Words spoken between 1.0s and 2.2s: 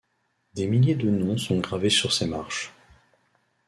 noms sont gravés sur